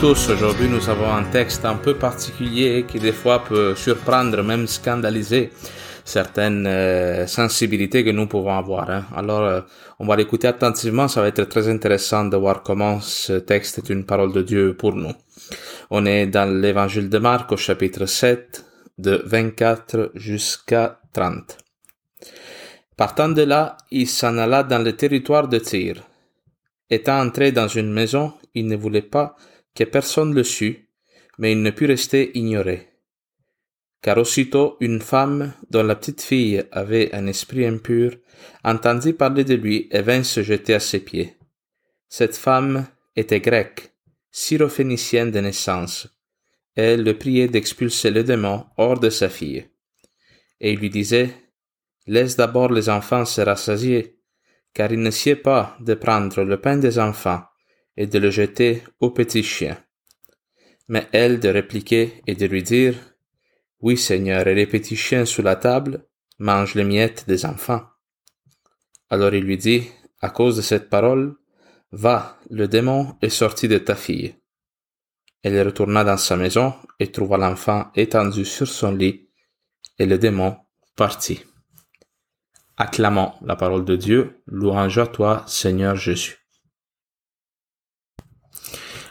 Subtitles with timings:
[0.00, 0.28] Tous.
[0.28, 5.50] Aujourd'hui, nous avons un texte un peu particulier qui des fois peut surprendre, même scandaliser
[6.04, 8.90] certaines euh, sensibilités que nous pouvons avoir.
[8.90, 9.06] Hein.
[9.16, 9.60] Alors, euh,
[9.98, 11.08] on va l'écouter attentivement.
[11.08, 14.76] Ça va être très intéressant de voir comment ce texte est une parole de Dieu
[14.76, 15.12] pour nous.
[15.90, 18.64] On est dans l'évangile de Marc au chapitre 7
[18.98, 21.56] de 24 jusqu'à 30.
[22.98, 26.02] Partant de là, il s'en alla dans le territoire de Tyr.
[26.90, 29.36] Étant entré dans une maison, il ne voulait pas
[29.76, 30.88] que personne le sût,
[31.38, 32.88] mais il ne put rester ignoré.
[34.02, 38.16] Car aussitôt une femme dont la petite fille avait un esprit impur
[38.64, 41.36] entendit parler de lui et vint se jeter à ses pieds.
[42.08, 43.92] Cette femme était grecque,
[44.30, 46.08] syrophénicienne de naissance.
[46.74, 49.66] Elle le priait d'expulser le démon hors de sa fille.
[50.60, 51.34] Et il lui disait,
[52.06, 54.20] Laisse d'abord les enfants se rassasier,
[54.72, 57.42] car il ne sied pas de prendre le pain des enfants
[57.96, 59.78] et de le jeter aux petits chiens.
[60.88, 62.94] Mais elle de répliquer et de lui dire,
[63.80, 66.06] Oui, Seigneur, et les petits chiens sous la table
[66.38, 67.82] mangent les miettes des enfants.
[69.08, 69.88] Alors il lui dit,
[70.20, 71.36] à cause de cette parole,
[71.92, 74.34] Va, le démon est sorti de ta fille.
[75.42, 79.30] Elle retourna dans sa maison et trouva l'enfant étendu sur son lit,
[79.98, 80.56] et le démon
[80.96, 81.44] partit.
[82.76, 86.45] Acclamons la parole de Dieu, louange à toi, Seigneur Jésus.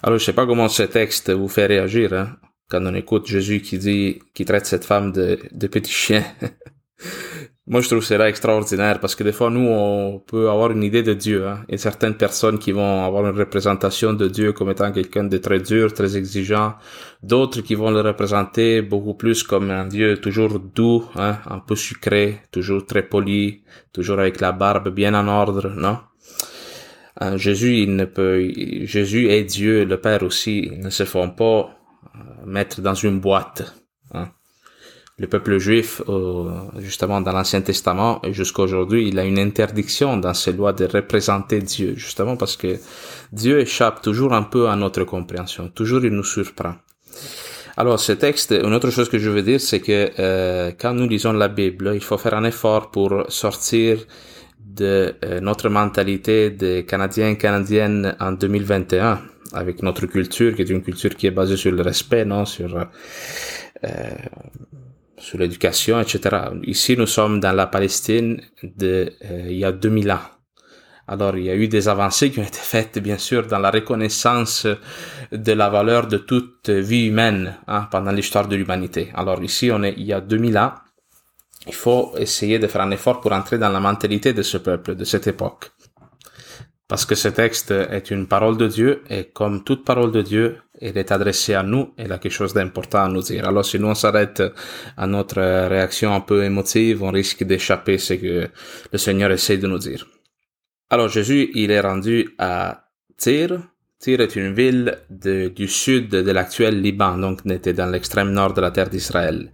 [0.06, 2.38] Alors, je sais pas comment ce texte vous fait réagir, hein,
[2.70, 6.24] quand on écoute Jésus qui dit, qui traite cette femme de, de petit chien.
[7.66, 11.02] Moi, je trouve cela extraordinaire parce que des fois, nous, on peut avoir une idée
[11.02, 11.48] de Dieu.
[11.48, 11.66] Hein.
[11.72, 15.60] A certaines personnes qui vont avoir une représentation de Dieu comme étant quelqu'un de très
[15.60, 16.76] dur, très exigeant.
[17.24, 21.76] D'autres qui vont le représenter beaucoup plus comme un Dieu toujours doux, hein, un peu
[21.76, 25.98] sucré, toujours très poli, toujours avec la barbe bien en ordre, non?
[27.22, 28.52] Euh, Jésus, il ne peut,
[28.84, 31.70] Jésus est Dieu, le Père aussi, ils ne se font pas
[32.16, 33.74] euh, mettre dans une boîte.
[34.14, 34.30] Hein
[35.18, 40.18] le peuple juif, euh, justement dans l'Ancien Testament et jusqu'à aujourd'hui, il a une interdiction
[40.18, 42.78] dans ses lois de représenter Dieu, justement parce que
[43.32, 46.76] Dieu échappe toujours un peu à notre compréhension, toujours il nous surprend.
[47.78, 51.32] Alors ce texte, une autre chose que je veux dire, c'est que quand nous lisons
[51.32, 54.00] la Bible, il faut faire un effort pour sortir
[54.76, 59.22] de euh, notre mentalité de Canadiens Canadiennes en 2021
[59.54, 62.78] avec notre culture qui est une culture qui est basée sur le respect, non, sur
[62.78, 64.10] euh,
[65.18, 66.20] sur l'éducation, etc.
[66.64, 70.20] Ici, nous sommes dans la Palestine de euh, il y a 2000 ans.
[71.08, 73.70] Alors, il y a eu des avancées qui ont été faites, bien sûr, dans la
[73.70, 74.66] reconnaissance
[75.32, 79.12] de la valeur de toute vie humaine hein, pendant l'histoire de l'humanité.
[79.14, 80.74] Alors, ici, on est il y a 2000 ans.
[81.68, 84.96] Il faut essayer de faire un effort pour entrer dans la mentalité de ce peuple,
[84.96, 85.72] de cette époque.
[86.88, 90.58] Parce que ce texte est une parole de Dieu et comme toute parole de Dieu,
[90.80, 93.48] elle est adressée à nous, elle a quelque chose d'important à nous dire.
[93.48, 94.44] Alors si nous on s'arrête
[94.96, 98.50] à notre réaction un peu émotive, on risque d'échapper ce que
[98.92, 100.06] le Seigneur essaie de nous dire.
[100.92, 102.86] Alors Jésus, il est rendu à
[103.18, 103.62] Tyr.
[104.00, 108.62] Tyr est une ville du sud de l'actuel Liban, donc était dans l'extrême nord de
[108.62, 109.52] la terre d'Israël.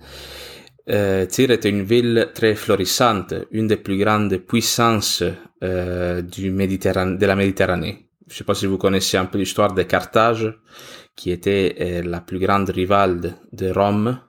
[0.89, 5.23] Euh, Tyr était une ville très florissante, une des plus grandes puissances
[5.63, 8.07] euh, du Méditerranée, de la Méditerranée.
[8.27, 10.53] Je ne sais pas si vous connaissez un peu l'histoire de Carthage,
[11.15, 14.19] qui était euh, la plus grande rivale de, Rome.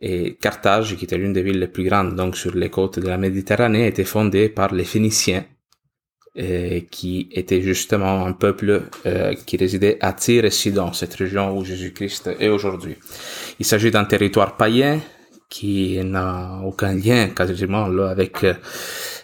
[0.00, 3.08] Et Carthage, qui était l'une des villes les plus grandes donc sur les côtes de
[3.08, 5.44] la Méditerranée, était fondée par les Phéniciens,
[6.38, 11.56] euh, qui était justement un peuple euh, qui résidait à Tyr et Sidon, cette région
[11.56, 12.96] où Jésus-Christ est aujourd'hui.
[13.58, 15.00] Il s'agit d'un territoire païen
[15.48, 18.54] qui n'a aucun lien quasiment avec euh,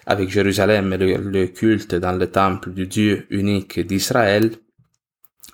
[0.07, 4.51] avec Jérusalem et le, culte dans le temple du Dieu unique d'Israël.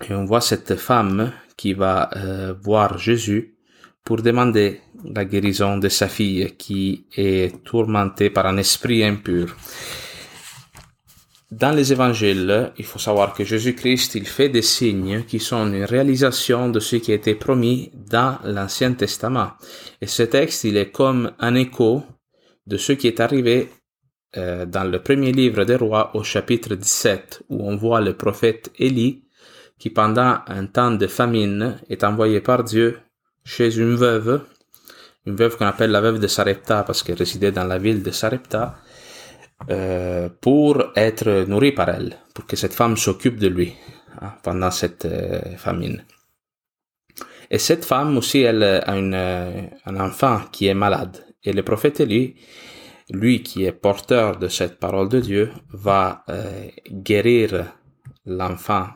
[0.09, 3.55] Et on voit cette femme qui va euh, voir Jésus
[4.05, 9.55] pour demander la guérison de sa fille qui est tourmentée par un esprit impur.
[11.51, 15.85] Dans les évangiles, il faut savoir que Jésus-Christ, il fait des signes qui sont une
[15.85, 19.53] réalisation de ce qui a été promis dans l'Ancien Testament.
[20.03, 22.03] Et ce texte, il est comme un écho
[22.67, 23.71] de ce qui est arrivé
[24.37, 28.71] euh, dans le premier livre des rois au chapitre 17, où on voit le prophète
[28.79, 29.25] Élie
[29.79, 32.99] qui pendant un temps de famine est envoyé par Dieu
[33.45, 34.43] chez une veuve,
[35.25, 38.11] une veuve qu'on appelle la veuve de Sarepta parce qu'elle résidait dans la ville de
[38.11, 38.77] Sarepta,
[39.71, 43.75] euh, pour être nourri par elle, pour que cette femme s'occupe de lui
[44.21, 46.05] hein, pendant cette euh, famine.
[47.51, 51.25] Et cette femme aussi, elle a une, euh, un enfant qui est malade.
[51.43, 52.37] Et le prophète lui,
[53.11, 56.25] lui qui est porteur de cette parole de Dieu, va
[56.91, 57.73] guérir
[58.27, 58.89] l'enfant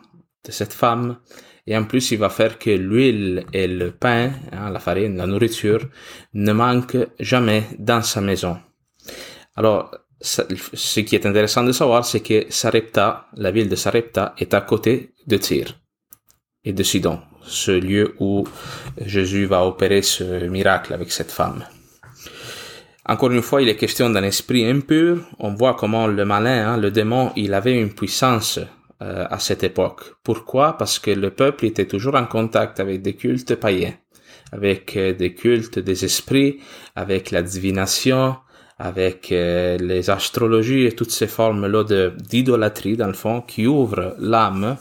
[0.45, 1.19] de cette femme
[1.67, 5.27] Et en plus, il va faire que l'huile et le pain, hein, la farine, la
[5.27, 5.89] nourriture,
[6.35, 8.59] ne manquent jamais dans sa maison.
[9.55, 14.55] Alors, ce qui est intéressant de savoir, c'est que Sarepta, la ville de Sarepta, est
[14.55, 15.79] à côté de Tyr
[16.65, 18.47] et de Sidon, ce lieu où
[19.05, 21.65] Jésus va opérer ce miracle avec cette femme.
[23.05, 25.27] Encore une fois, il est question d'un esprit impur.
[25.41, 28.61] On voit comment le malin, hein, le démon, il avait une puissance
[29.03, 30.15] euh, à cette époque.
[30.23, 30.79] Pourquoi?
[30.79, 33.95] Parce que le peuple était toujours en contact avec des cultes païens,
[34.53, 36.61] avec euh, des cultes des esprits,
[36.95, 38.37] avec la divination,
[38.83, 44.77] avec euh, les astrologies et toutes ces formes-là d'idolâtrie, dans le fond, qui ouvrent l'âme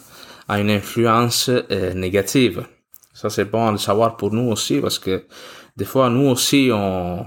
[0.47, 1.49] à une influence
[1.95, 2.65] négative.
[3.13, 5.23] Ça, c'est bon à le savoir pour nous aussi, parce que
[5.77, 7.25] des fois, nous aussi, on,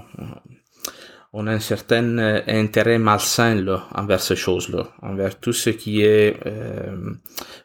[1.37, 6.01] on a un certain euh, intérêt malsain là, envers ces choses-là, envers tout ce qui
[6.01, 7.11] est euh,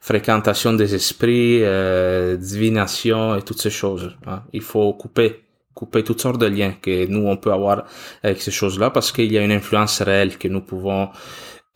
[0.00, 4.10] fréquentation des esprits, euh, divination et toutes ces choses.
[4.26, 4.42] Hein.
[4.52, 5.44] Il faut couper,
[5.80, 7.76] couper toutes sortes de liens que nous on peut avoir
[8.22, 11.08] avec ces choses-là parce qu'il y a une influence réelle que nous pouvons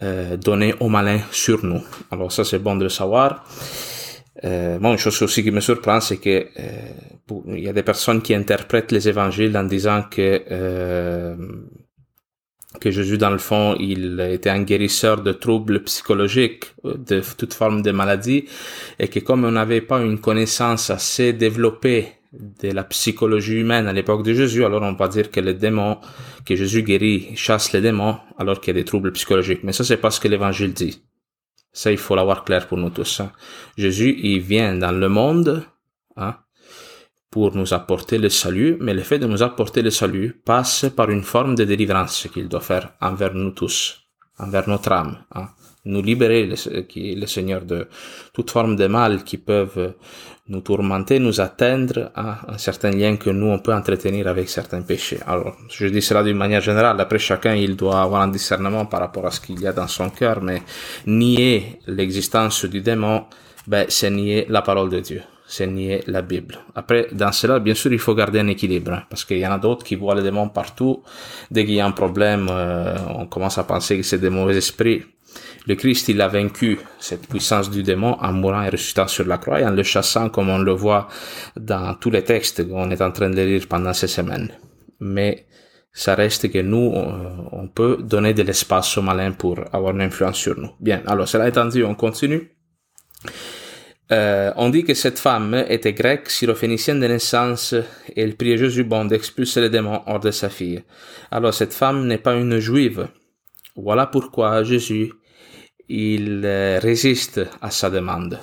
[0.03, 1.83] euh, donner au malin sur nous.
[2.13, 3.29] Alors ça c'est bon de le savoir.
[4.45, 7.83] Euh, bon, une chose aussi qui me surprend, c'est que euh, il y a des
[7.83, 11.37] personnes qui interprètent les évangiles en disant que euh,
[12.81, 17.83] que Jésus, dans le fond, il était un guérisseur de troubles psychologiques, de toute forme
[17.83, 18.47] de maladie,
[18.99, 22.09] et que comme on n'avait pas une connaissance assez développée
[22.39, 25.99] de la psychologie humaine à l'époque de Jésus, alors on va dire que les démons,
[26.45, 29.65] que Jésus guérit, chasse les démons, alors qu'il y a des troubles psychologiques.
[29.65, 31.03] Mais ça, c'est pas ce que l'évangile dit.
[31.73, 33.21] Ça, il faut l'avoir clair pour nous tous.
[33.21, 33.33] Hein.
[33.77, 35.65] Jésus, il vient dans le monde,
[36.17, 36.37] hein,
[37.31, 41.11] pour nous apporter le salut, mais le fait de nous apporter le salut passe par
[41.11, 44.07] une forme de délivrance qu'il doit faire envers nous tous,
[44.39, 45.19] envers notre âme.
[45.35, 45.49] Hein.
[45.87, 46.55] Nous libérer, le,
[47.21, 47.89] le, Seigneur, de
[48.33, 49.95] toute forme de mal qui peuvent
[50.49, 54.83] nous tourmenter, nous atteindre à un certain lien que nous, on peut entretenir avec certains
[54.83, 55.19] péchés.
[55.27, 57.01] Alors, je dis cela d'une manière générale.
[57.01, 59.89] Après, chacun, il doit avoir un discernement par rapport à ce qu'il y a dans
[59.89, 60.63] son cœur, mais
[61.07, 63.25] nier l'existence du démon,
[63.67, 65.23] ben, c'est nier la parole de Dieu
[65.61, 66.59] nier la Bible.
[66.75, 69.53] Après, dans cela, bien sûr, il faut garder un équilibre, hein, parce qu'il y en
[69.53, 71.03] a d'autres qui voient les démons partout.
[71.51, 74.57] Dès qu'il y a un problème, euh, on commence à penser que c'est des mauvais
[74.57, 75.05] esprits.
[75.67, 79.39] Le Christ, il a vaincu cette puissance du démon en mourant et ressuscitant sur la
[79.39, 81.09] croix et en le chassant comme on le voit
[81.57, 84.51] dans tous les textes qu'on est en train de lire pendant ces semaines.
[85.01, 85.47] Mais
[85.93, 86.93] ça reste que nous,
[87.53, 90.71] on peut donner de l'espace au malin pour avoir une influence sur nous.
[90.81, 92.51] Bien, alors cela étant dit, on continue.
[94.13, 98.85] Euh, on dit que cette femme était grecque, syrophénicienne de naissance, et elle priait Jésus
[98.85, 100.83] bon d'expulser les démons hors de sa fille.
[101.31, 103.09] Alors cette femme n'est pas une juive.
[103.77, 105.13] Voilà pourquoi Jésus,
[105.89, 108.39] il euh, résiste à sa demande.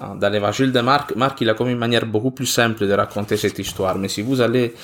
[0.00, 3.36] Dans l'évangile de Marc, Marc, il a comme une manière beaucoup plus simple de raconter
[3.36, 3.96] cette histoire.
[3.96, 4.74] Mais si vous allez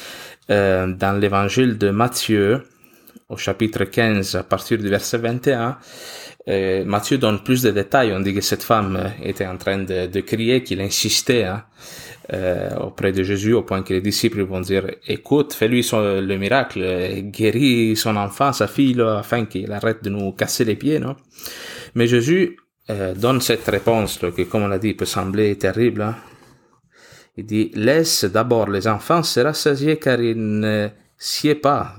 [0.50, 2.62] euh, dans l'évangile de Matthieu,
[3.28, 5.78] au chapitre 15, à partir du verset 21,
[6.50, 8.12] euh, Matthieu donne plus de détails.
[8.12, 11.64] On dit que cette femme euh, était en train de, crier, qu'il insistait hein,
[12.32, 17.22] euh, auprès de Jésus au point que les disciples vont dire écoute, fais-lui le miracle,
[17.22, 20.98] guéris son enfant, sa fille, là, afin qu'il arrête de nous casser les pieds.
[20.98, 21.16] Non?
[21.94, 22.56] Mais Jésus
[23.16, 26.02] donne cette réponse là, qui, comme on l'a dit, peut sembler terrible.
[26.02, 26.16] Hein.
[27.36, 31.94] Il dit laisse d'abord les enfants se rassasier car il ne sied pas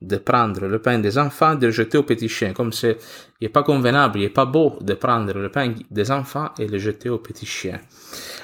[0.00, 2.54] de prendre le pain des enfants, de le jeter aux petits chiens.
[2.54, 2.96] Comme c'est,
[3.40, 6.66] il n'est pas convenable, il n'est pas beau de prendre le pain des enfants et
[6.66, 7.80] le jeter aux petits chiens.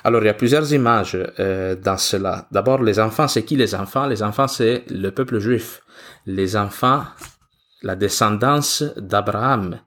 [0.04, 2.48] Alors, il y a plusieurs images euh, dans cela.
[2.50, 4.06] D'abord, les enfants, c'est qui les enfants?
[4.06, 5.82] Les enfants, c'est le peuple juif.
[6.24, 7.04] Les enfants,
[7.82, 9.80] la descendance d'Abraham.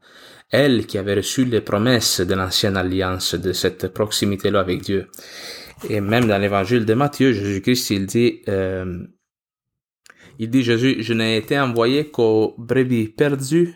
[0.51, 5.07] Elle qui avait reçu les promesses de l'ancienne alliance, de cette proximité-là avec Dieu.
[5.89, 8.41] Et même dans l'évangile de Matthieu, Jésus-Christ, il dit...
[8.47, 9.05] Euh,
[10.41, 13.75] il dit Jésus, je n'ai été envoyé qu'aux brebis perdues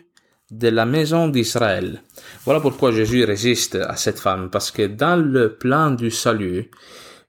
[0.50, 2.02] de la maison d'Israël.
[2.44, 6.70] Voilà pourquoi Jésus résiste à cette femme, parce que dans le plan du salut,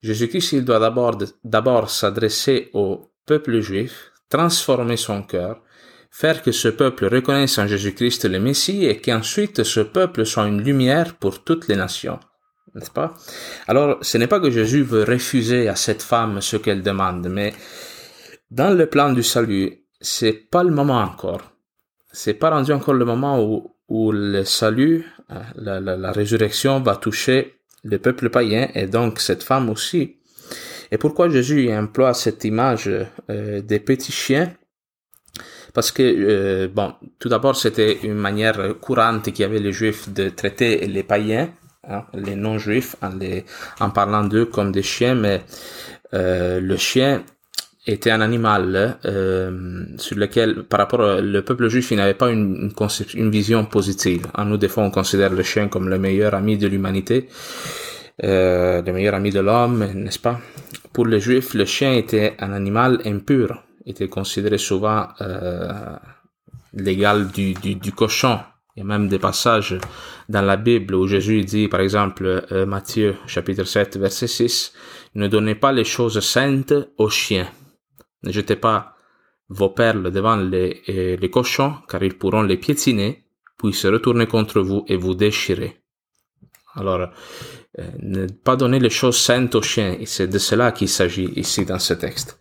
[0.02, 5.62] Jésus-Christ, il doit d'abord, d'abord s'adresser au peuple juif, transformer son cœur,
[6.12, 10.62] faire que ce peuple reconnaisse en Jésus-Christ le Messie et qu'ensuite ce peuple soit une
[10.62, 12.20] lumière pour toutes les nations.
[12.76, 13.14] N'est-ce pas?
[13.68, 17.54] Alors, ce n'est pas que Jésus veut refuser à cette femme ce qu'elle demande, mais
[18.52, 21.55] dans le plan du salut, c'est pas le moment encore.
[22.16, 23.44] C'est pas rendu encore le moment
[23.90, 29.70] où, le salut, euh, la, résurrection va toucher le peuple païen et donc cette femme
[29.70, 30.16] aussi.
[30.92, 32.90] Et pourquoi Jésus emploie cette image
[33.30, 34.54] euh, des petits chiens?
[35.74, 40.88] Parce que, euh, bon, tout d'abord, c'était une manière courante qu'avaient les Juifs de traiter
[40.88, 41.50] les païens
[41.84, 42.96] hein, les non-juifs
[43.82, 45.42] en, parlant d'eux comme des chiens, mais
[46.14, 47.26] le chien
[47.88, 52.32] était un animal euh, sur lequel, par rapport au le peuple juif, il n'avait pas
[52.32, 52.72] une,
[53.30, 54.28] vision positive.
[54.34, 57.30] En nous, des fois, on considère le chien comme le meilleur ami de l'humanité,
[58.24, 60.40] euh, le meilleur ami de l'homme, n'est-ce pas?
[60.94, 65.96] Pour les juifs, le chien était un animal impur, était considéré souvent euh,
[66.74, 68.40] l'égal du, du, du cochon.
[68.76, 69.78] Il y a même des passages
[70.28, 74.74] dans la Bible où Jésus dit, par exemple, euh, Matthieu chapitre 7, verset 6,
[75.16, 77.48] ne donnez pas les choses saintes aux chiens.
[78.26, 78.96] Ne jetez pas
[79.50, 83.26] vos perles devant les, euh, les cochons, car ils pourront les piétiner,
[83.58, 85.82] puis se retourner contre vous et vous déchirer.
[86.74, 87.10] Alors,
[87.80, 91.66] euh, ne pas donner les choses saintes aux chiens, c'est de cela qu'il s'agit ici
[91.66, 92.40] dans ce texte.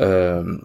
[0.00, 0.56] Euh,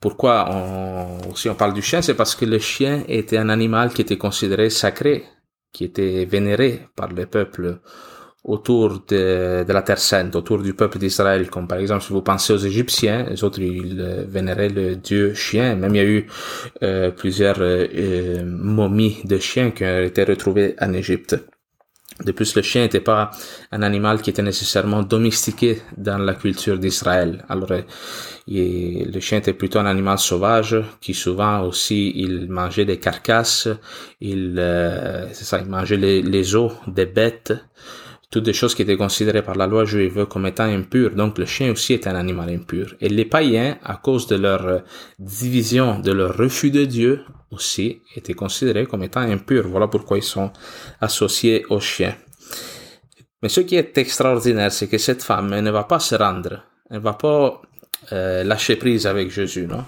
[0.00, 3.92] pourquoi on, aussi on parle du chien, c'est parce que le chien était un animal
[3.92, 5.24] qui était considéré sacré,
[5.72, 7.80] qui était vénéré par le peuple
[8.44, 12.22] autour de, de la Terre Sainte, autour du peuple d'Israël, comme par exemple si vous
[12.22, 16.26] pensez aux Égyptiens, les autres ils vénéraient le dieu chien, même il y a eu
[16.82, 21.36] euh, plusieurs euh, momies de chiens qui ont été retrouvées en Égypte.
[22.24, 23.30] De plus, le chien n'était pas
[23.72, 27.44] un animal qui était nécessairement domestiqué dans la culture d'Israël.
[27.48, 27.70] Alors,
[28.46, 33.68] le chien était plutôt un animal sauvage qui souvent aussi il mangeait des carcasses,
[34.20, 37.54] il, euh, c'est ça, il mangeait les, les os des bêtes
[38.32, 41.14] toutes des choses qui étaient considérées par la loi juive comme étant impures.
[41.14, 42.94] Donc le chien aussi est un animal impur.
[43.02, 44.82] Et les païens, à cause de leur
[45.18, 47.20] division, de leur refus de Dieu,
[47.50, 49.68] aussi étaient considérés comme étant impurs.
[49.68, 50.50] Voilà pourquoi ils sont
[51.02, 52.14] associés au chien.
[53.42, 56.64] Mais ce qui est extraordinaire, c'est que cette femme ne va pas se rendre.
[56.90, 57.60] Elle va pas
[58.12, 59.84] euh, lâcher prise avec Jésus, non?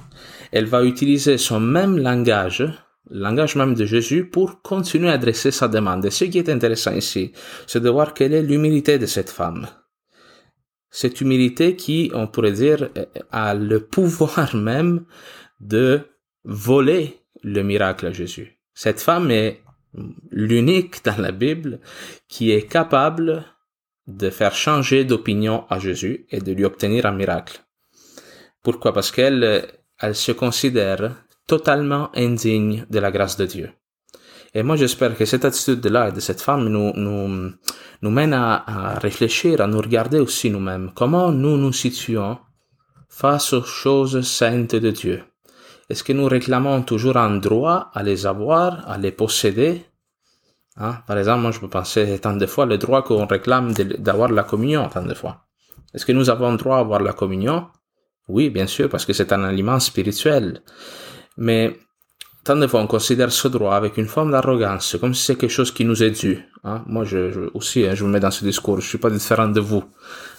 [0.52, 2.62] Elle va utiliser son même langage
[3.10, 6.04] langage même de Jésus pour continuer à adresser sa demande.
[6.04, 7.32] Et ce qui est intéressant ici,
[7.66, 9.68] c'est de voir quelle est l'humilité de cette femme.
[10.90, 12.88] Cette humilité qui, on pourrait dire,
[13.30, 15.04] a le pouvoir même
[15.60, 16.00] de
[16.44, 18.58] voler le miracle à Jésus.
[18.74, 19.62] Cette femme est
[20.30, 21.80] l'unique dans la Bible
[22.28, 23.44] qui est capable
[24.06, 27.64] de faire changer d'opinion à Jésus et de lui obtenir un miracle.
[28.62, 28.92] Pourquoi?
[28.92, 29.66] Parce qu'elle
[30.00, 31.14] elle se considère
[31.46, 33.70] totalement indigne de la grâce de Dieu.
[34.54, 37.52] Et moi, j'espère que cette attitude-là de cette femme nous, nous,
[38.02, 40.92] nous mène à, à réfléchir, à nous regarder aussi nous-mêmes.
[40.94, 42.38] Comment nous nous situons
[43.08, 45.24] face aux choses saintes de Dieu?
[45.90, 49.84] Est-ce que nous réclamons toujours un droit à les avoir, à les posséder?
[50.76, 50.98] Hein?
[51.06, 54.44] Par exemple, moi, je peux penser tant de fois le droit qu'on réclame d'avoir la
[54.44, 55.46] communion tant de fois.
[55.92, 57.66] Est-ce que nous avons droit à avoir la communion?
[58.28, 60.62] Oui, bien sûr, parce que c'est un aliment spirituel.
[61.36, 61.76] Mais
[62.44, 65.50] tant de fois, on considère ce droit avec une forme d'arrogance, comme si c'est quelque
[65.50, 66.38] chose qui nous est dû.
[66.64, 66.82] Hein.
[66.86, 68.80] Moi, je, je aussi, hein, je me mets dans ce discours.
[68.80, 69.84] Je suis pas différent de vous.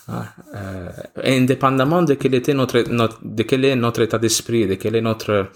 [0.08, 0.24] Hein.
[0.56, 0.90] Euh,
[1.24, 2.84] indépendamment de quel était notre,
[3.24, 5.48] de quel est notre état d'esprit, de quelle est notre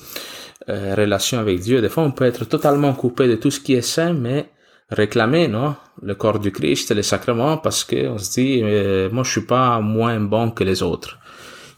[0.69, 1.81] euh, relation avec Dieu.
[1.81, 4.49] Des fois, on peut être totalement coupé de tout ce qui est saint, mais
[4.89, 9.23] réclamer, non, le corps du Christ, les sacrements, parce que on se dit, euh, moi,
[9.23, 11.19] je suis pas moins bon que les autres.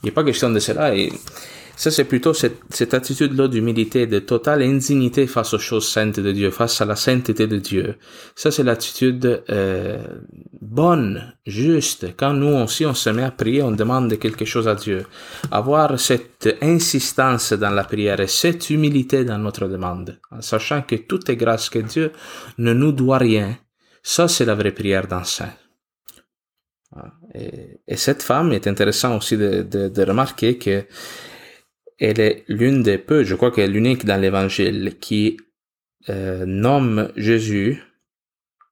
[0.02, 0.94] Il n'est pas question de cela.
[1.76, 6.52] Ça, c'est plutôt cette, attitude-là d'humilité, de totale indignité face aux choses saintes de Dieu,
[6.52, 7.96] face à la sainteté de Dieu.
[8.36, 9.98] Ça, c'est l'attitude euh,
[10.62, 12.08] bonne, juste.
[12.18, 15.06] Quand nous aussi, on se met à prier, on demande quelque chose à Dieu.
[15.52, 20.96] Avoir cette insistance dans la prière et cette humilité dans notre demande, en sachant que
[20.96, 22.12] tout est grâce, que Dieu
[22.58, 23.58] ne nous doit rien.
[24.04, 25.54] Ça, c'est la vraie prière d'un saint.
[27.34, 30.84] Et, et, cette femme est intéressant aussi de remarquer que
[32.00, 35.38] elle est l'une des peu, je crois qu'elle est l'unique dans l'évangile qui
[36.10, 37.84] euh, nomme Jésus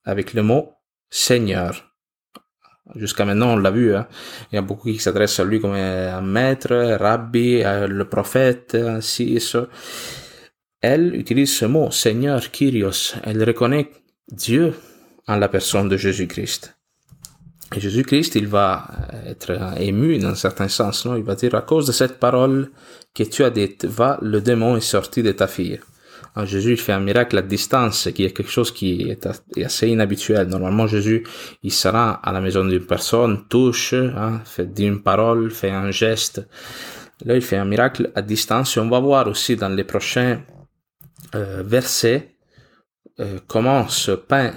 [0.03, 0.73] avec le mot
[1.09, 1.85] Seigneur.
[2.95, 4.07] Jusqu'à maintenant, on l'a vu, hein.
[4.51, 9.39] il y a beaucoup qui s'adressent à lui comme un maître, rabbi, le prophète, ainsi.
[9.39, 9.67] Ça.
[10.81, 13.15] Elle utilise ce mot, Seigneur, Kyrios.
[13.23, 13.91] Elle reconnaît
[14.31, 14.73] Dieu
[15.27, 16.75] en la personne de Jésus-Christ.
[17.75, 18.87] Et Jésus-Christ, il va
[19.27, 21.15] être ému dans un certain sens, non?
[21.15, 22.71] Il va dire, à cause de cette parole
[23.13, 25.79] que tu as dite, va, le démon est sorti de ta fille.
[26.35, 29.27] Alors, Jésus fait un miracle à distance, qui est quelque chose qui est
[29.63, 30.47] assez inhabituel.
[30.47, 31.25] Normalement, Jésus,
[31.63, 36.47] il sera à la maison d'une personne, touche, hein, fait d'une parole, fait un geste.
[37.25, 38.77] Là, il fait un miracle à distance.
[38.77, 40.41] Et on va voir aussi dans les prochains
[41.35, 42.35] euh, versets
[43.19, 44.53] euh, comment ce pain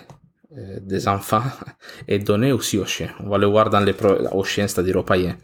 [0.80, 1.42] des enfants
[2.08, 3.10] est donné aussi aux chiens.
[3.20, 5.36] On va le voir dans les pro aux chiens, c'est-à-dire aux païens.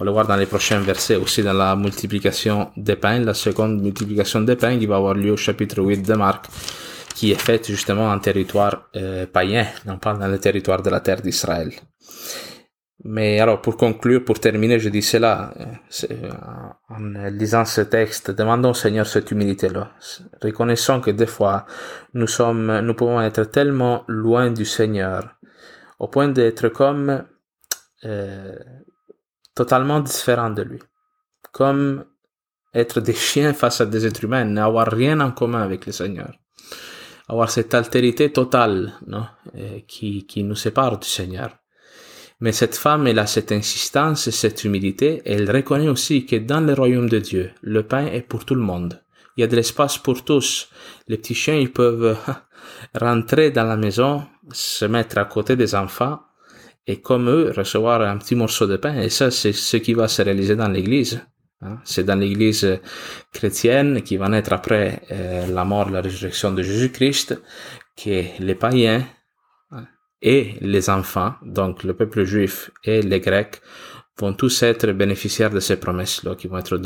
[0.00, 3.80] On le voir dans les prochains versets aussi dans la multiplication des pains, la seconde
[3.82, 6.46] multiplication des pains qui va avoir lieu au chapitre 8 de Marc,
[7.14, 11.00] qui est faite justement en territoire euh, païen, non pas dans le territoire de la
[11.00, 11.70] terre d'Israël.
[13.06, 16.30] Mais alors, pour conclure, pour terminer, je dis cela, euh,
[16.88, 19.92] en lisant ce texte, demandons au Seigneur cette humilité-là.
[20.42, 21.66] Reconnaissons que des fois,
[22.14, 25.36] nous sommes, nous pouvons être tellement loin du Seigneur,
[25.98, 27.24] au point d'être comme
[28.06, 28.56] euh,
[29.54, 30.80] totalement différents de lui.
[31.52, 32.06] Comme
[32.72, 36.32] être des chiens face à des êtres humains, n'avoir rien en commun avec le Seigneur.
[37.28, 41.50] Avoir cette altérité totale, non, euh, qui, qui nous sépare du Seigneur.
[42.40, 46.36] Mais cette femme, elle a cette insistance et cette humilité, et elle reconnaît aussi que
[46.36, 49.00] dans le royaume de Dieu, le pain est pour tout le monde.
[49.36, 50.68] Il y a de l'espace pour tous.
[51.08, 52.16] Les petits chiens, ils peuvent
[52.94, 56.20] rentrer dans la maison, se mettre à côté des enfants,
[56.86, 59.00] et comme eux, recevoir un petit morceau de pain.
[59.00, 61.20] Et ça, c'est ce qui va se réaliser dans l'église.
[61.62, 61.78] Hein.
[61.84, 62.78] C'est dans l'église
[63.32, 67.40] chrétienne qui va naître après euh, la mort, la résurrection de Jésus-Christ,
[67.96, 69.04] que les païens
[70.24, 73.60] et les enfants, donc le peuple juif et les grecs,
[74.18, 76.80] vont tous être bénéficiaires de ces promesses-là, qui vont être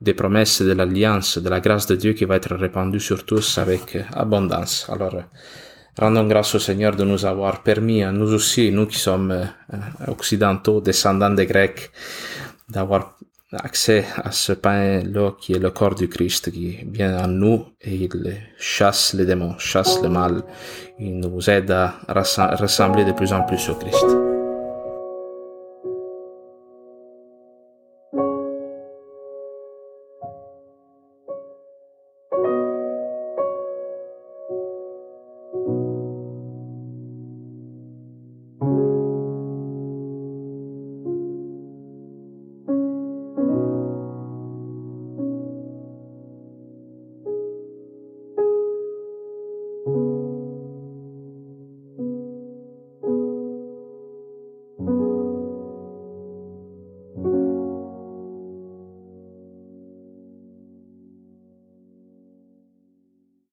[0.00, 3.58] des promesses de l'alliance, de la grâce de Dieu qui va être répandue sur tous
[3.58, 4.88] avec abondance.
[4.90, 5.14] Alors,
[5.98, 9.76] rendons grâce au Seigneur de nous avoir permis, nous aussi, nous qui sommes euh,
[10.08, 11.90] occidentaux, descendants des Grecs,
[12.68, 13.16] d'avoir
[13.52, 17.94] accès à ce pain-là qui est le corps du Christ qui vient en nous et
[17.94, 20.42] il chasse les démons, chasse le mal.
[20.98, 24.29] Il nous aide à ressembler de plus en plus au Christ.